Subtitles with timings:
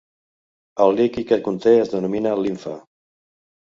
[0.85, 2.79] El líquid que conté es denomina limfa.